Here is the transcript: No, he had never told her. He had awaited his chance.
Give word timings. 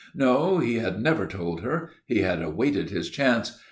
No, 0.15 0.57
he 0.57 0.77
had 0.79 0.99
never 0.99 1.27
told 1.27 1.61
her. 1.61 1.91
He 2.07 2.21
had 2.21 2.41
awaited 2.41 2.89
his 2.89 3.07
chance. 3.07 3.59